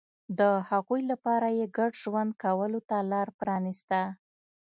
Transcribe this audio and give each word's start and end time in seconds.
د 0.39 0.41
هغوی 0.69 1.01
لپاره 1.11 1.47
یې 1.57 1.65
ګډ 1.77 1.91
ژوند 2.03 2.31
کولو 2.43 2.79
ته 2.89 2.97
لار 3.11 3.27
پرانېسته. 3.39 4.01